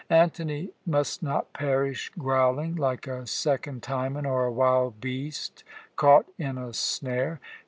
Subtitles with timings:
[0.09, 5.63] Antony must not perish, growling, like a second Timon, or a wild beast
[5.95, 7.39] caught in a snare.